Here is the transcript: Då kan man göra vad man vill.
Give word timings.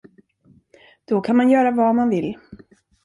Då 1.07 1.21
kan 1.21 1.37
man 1.37 1.49
göra 1.49 1.71
vad 1.71 1.95
man 1.95 2.09
vill. 2.09 2.37